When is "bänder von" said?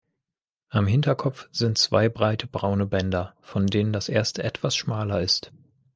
2.87-3.67